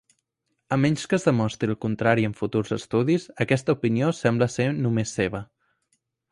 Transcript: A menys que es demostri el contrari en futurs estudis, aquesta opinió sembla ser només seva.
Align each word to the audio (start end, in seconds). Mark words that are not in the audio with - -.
A 0.75 0.77
menys 0.85 1.03
que 1.11 1.17
es 1.17 1.25
demostri 1.27 1.69
el 1.73 1.77
contrari 1.85 2.25
en 2.31 2.33
futurs 2.41 2.75
estudis, 2.79 3.29
aquesta 3.47 3.77
opinió 3.79 4.11
sembla 4.23 4.51
ser 4.57 4.69
només 4.83 5.17
seva. 5.23 5.47